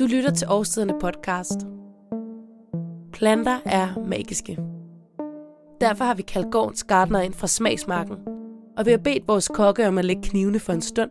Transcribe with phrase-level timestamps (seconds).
[0.00, 1.66] Du lytter til Årstiderne podcast.
[3.12, 4.58] Planter er magiske.
[5.80, 8.16] Derfor har vi kaldt gårdens gardner ind fra smagsmarken,
[8.78, 11.10] og vi har bedt vores kokke om at lægge knivene for en stund,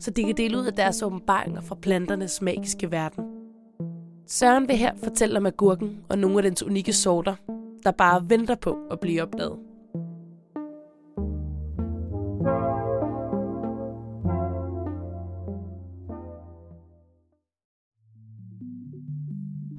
[0.00, 3.24] så de kan dele ud af deres åbenbaringer fra planternes magiske verden.
[4.26, 7.34] Søren vil her fortælle om agurken og nogle af dens unikke sorter,
[7.84, 9.67] der bare venter på at blive opdaget.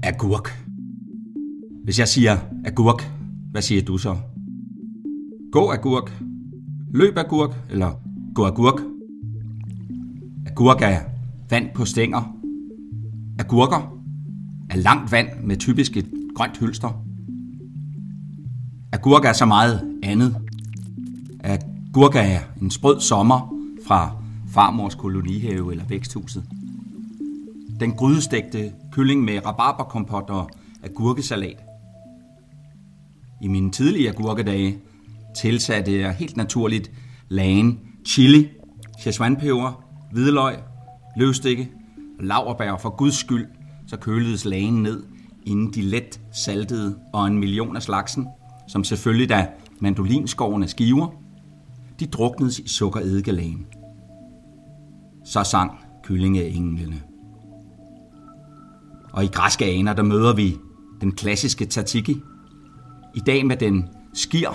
[0.10, 0.66] Agurk.
[1.84, 3.12] Hvis jeg siger agurk,
[3.52, 4.18] hvad siger du så?
[5.52, 6.24] Gå agurk,
[6.94, 7.92] løb agurk eller
[8.36, 8.82] gå agurk?
[10.46, 11.00] Agurk er
[11.50, 12.36] vand på stænger.
[13.40, 14.00] Agurker
[14.70, 17.04] er langt vand med typisk et grønt hylster.
[18.92, 20.36] Agurk er så meget andet.
[21.44, 23.56] Agurk er en sprød sommer
[23.88, 24.16] fra
[24.48, 26.44] farmors kolonihave eller væksthuset.
[27.80, 30.50] Den grydestegte kylling med rabarberkompot og
[30.84, 31.58] agurkesalat.
[33.42, 34.78] I mine tidlige agurkedage
[35.36, 36.92] tilsatte jeg helt naturligt
[37.30, 38.50] lagen, chili,
[39.00, 40.56] szechuanpeber, hvidløg,
[41.18, 41.70] løvstikke
[42.20, 43.48] og laverbær for guds skyld,
[43.88, 45.04] så køledes lagen ned,
[45.46, 48.28] inden de let saltede og en million af slagsen,
[48.68, 49.48] som selvfølgelig da
[49.80, 51.08] mandolinskårene skiver,
[52.00, 53.66] de druknedes i sukkeredikalagen.
[55.26, 55.72] Så sang
[56.04, 57.09] kyllingeenglene.
[59.12, 60.58] Og i græske aner, der møder vi
[61.02, 62.22] den klassiske tatiki.
[63.16, 64.50] I dag med den skir,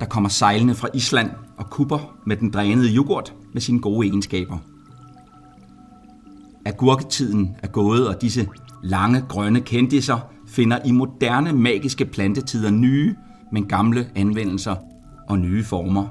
[0.00, 4.58] der kommer sejlende fra Island og kupper med den drænede yoghurt med sine gode egenskaber.
[6.64, 8.48] Agurketiden er gået, og disse
[8.82, 13.14] lange grønne kendiser finder i moderne magiske plantetider nye,
[13.52, 14.76] men gamle anvendelser
[15.28, 16.06] og nye former.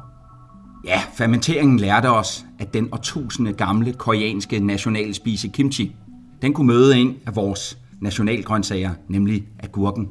[0.86, 5.96] Ja, fermenteringen lærte os, at den årtusinde gamle koreanske nationalspise kimchi
[6.44, 10.10] den kunne møde en af vores nationalgrøntsager, nemlig agurken.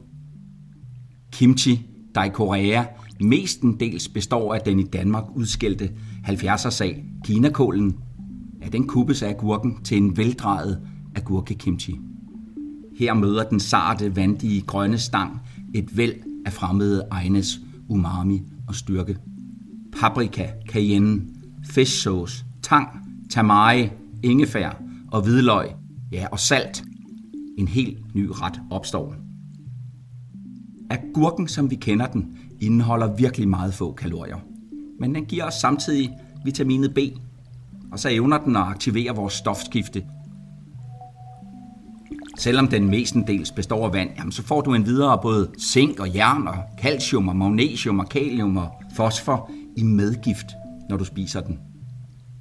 [1.32, 2.84] Kimchi, der i Korea
[3.20, 5.90] mestendels består af den i Danmark udskældte
[6.28, 7.96] 70'er-sag, kinakålen,
[8.62, 10.80] ja, den kuppes af agurken til en veldrejet
[11.14, 12.00] agurkekimchi.
[12.98, 15.40] Her møder den sarte, vandige, grønne stang
[15.74, 16.14] et væld
[16.46, 19.16] af fremmede egnes umami og styrke.
[20.00, 21.22] Paprika, cayenne,
[21.64, 22.88] fish sauce, tang,
[23.30, 23.88] tamari,
[24.22, 25.81] ingefær og hvidløg
[26.12, 26.84] Ja, og salt.
[27.58, 29.14] En helt ny ret opstår.
[30.90, 34.38] Agurken, som vi kender den, indeholder virkelig meget få kalorier.
[35.00, 36.10] Men den giver os samtidig
[36.44, 36.98] vitaminet B,
[37.92, 40.04] og så evner den at aktivere vores stofskifte.
[42.38, 46.14] Selvom den mestendels består af vand, jamen, så får du en videre både zink og
[46.14, 50.46] jern og calcium og magnesium og kalium og fosfor i medgift,
[50.88, 51.58] når du spiser den.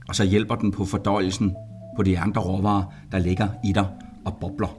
[0.07, 1.55] Og så hjælper den på fordøjelsen
[1.95, 3.87] på de andre råvarer, der ligger i dig
[4.25, 4.77] og bobler.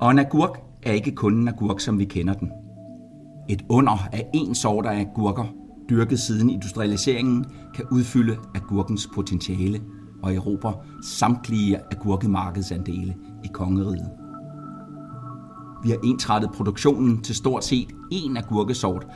[0.00, 2.52] Og en agurk er ikke kun en agurk, som vi kender den.
[3.48, 5.44] Et under af en sort af agurker,
[5.90, 7.44] dyrket siden industrialiseringen,
[7.74, 9.80] kan udfylde agurkens potentiale
[10.22, 13.14] og erobre samtlige agurkemarkedsandele
[13.44, 14.10] i kongeriget.
[15.82, 19.06] Vi har ensrettet produktionen til stort set én agurkesort.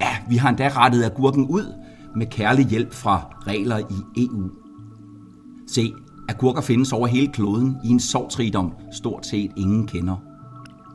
[0.00, 1.74] Ja, vi har endda rettet agurken ud
[2.16, 4.50] med kærlig hjælp fra regler i EU.
[5.74, 5.94] Se,
[6.28, 10.16] agurker findes over hele kloden i en sortsrigdom, stort set ingen kender.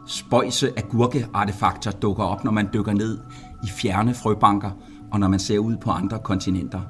[0.07, 3.17] Spøjse agurkeartefakter dukker op, når man dykker ned
[3.63, 4.71] i fjerne frøbanker
[5.11, 6.81] og når man ser ud på andre kontinenter.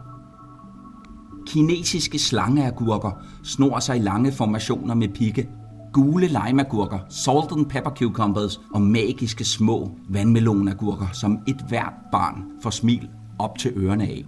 [1.47, 3.11] Kinesiske slangeagurker
[3.43, 5.49] snor sig i lange formationer med pigge.
[5.93, 12.69] Gule limeagurker, salt and pepper cucumbers og magiske små vandmelonagurker, som et hvert barn får
[12.69, 13.09] smil
[13.39, 14.25] op til ørerne af.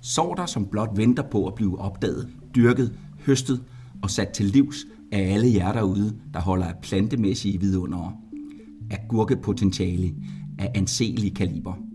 [0.00, 3.62] Sorter, som blot venter på at blive opdaget, dyrket, høstet
[4.02, 4.76] og sat til livs
[5.12, 8.12] af alle jer derude, der holder af plantemæssige vidunder.
[9.08, 10.14] gurkepotentiale,
[10.58, 11.89] af anselig kaliber.